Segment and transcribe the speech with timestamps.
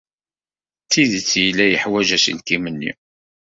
[0.85, 2.91] D tidet yella yeḥwaj aselkim-nni.